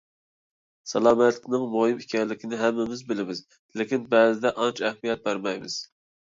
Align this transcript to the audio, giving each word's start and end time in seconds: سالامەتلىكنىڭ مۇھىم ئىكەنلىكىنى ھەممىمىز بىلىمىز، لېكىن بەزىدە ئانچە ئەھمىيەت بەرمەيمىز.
سالامەتلىكنىڭ 0.91 1.65
مۇھىم 1.75 2.01
ئىكەنلىكىنى 2.05 2.59
ھەممىمىز 2.63 3.05
بىلىمىز، 3.13 3.45
لېكىن 3.81 4.11
بەزىدە 4.17 4.57
ئانچە 4.59 4.91
ئەھمىيەت 4.93 5.27
بەرمەيمىز. 5.31 5.81